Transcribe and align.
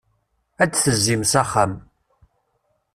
Ad 0.63 0.69
d-tezim 0.71 1.21
s 1.31 1.33
axxam. 1.41 1.73